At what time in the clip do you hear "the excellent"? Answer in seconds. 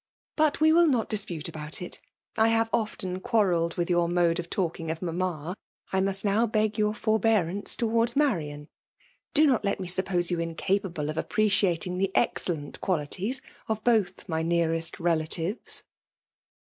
11.99-12.81